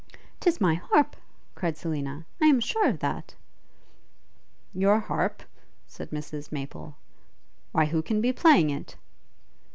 [0.39, 1.15] ''Tis my harp!'
[1.53, 3.35] cried Selina, 'I am sure of that!'
[4.73, 5.43] 'Your harp?'
[5.85, 6.95] said Mrs Maple;
[7.71, 8.95] 'why who can be playing it?'